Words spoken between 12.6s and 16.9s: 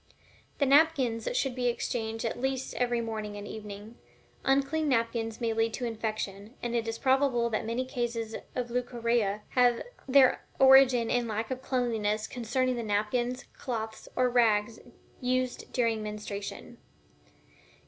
the napkins, cloths, or rags, used during menstruation.